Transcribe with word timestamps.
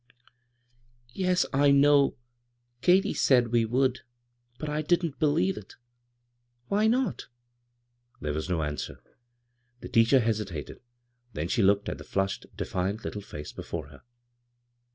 "Yes, 1.09 1.45
1 1.53 1.79
know. 1.79 2.17
Katy 2.81 3.13
said 3.13 3.49
we 3.49 3.65
would, 3.65 3.99
but 4.57 4.67
I 4.67 4.81
didn't 4.81 5.19
believe 5.19 5.57
it" 5.57 5.75
"Why 6.69 6.87
not?" 6.87 7.27
There 8.19 8.33
was 8.33 8.49
no 8.49 8.63
answer. 8.63 8.99
The 9.81 9.89
tea 9.89 10.05
c 10.05 10.15
her 10.15 10.21
hesitated; 10.23 10.81
then 11.33 11.47
she 11.49 11.61
looked 11.61 11.87
at 11.87 11.99
the 11.99 12.03
flushed, 12.03 12.47
defiant 12.57 13.05
little 13.05 13.21
fsice 13.21 13.55
before 13.55 13.89
her. 13.89 14.01